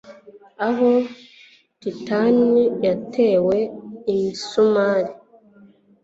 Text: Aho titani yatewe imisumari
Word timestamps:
Aho 0.67 0.89
titani 1.79 2.61
yatewe 2.85 3.57
imisumari 4.13 5.11